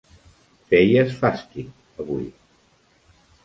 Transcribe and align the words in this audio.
Feies 0.71 1.13
fàstic 1.21 2.03
avui. 2.05 2.27